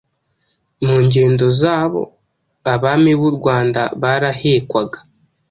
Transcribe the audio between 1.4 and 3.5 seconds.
zabo, abami b’ u